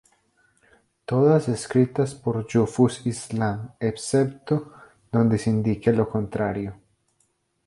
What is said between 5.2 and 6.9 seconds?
se indique lo contrario.